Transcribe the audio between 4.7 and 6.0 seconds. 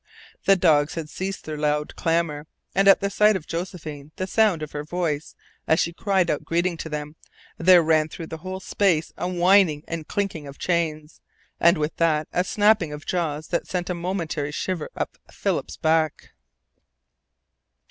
her voice, as she